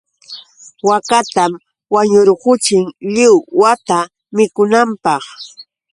Waakatam 0.87 1.51
wañurquchin 1.93 2.85
lliw 3.13 3.35
wata 3.61 3.99
mikunanpaq. 4.35 5.23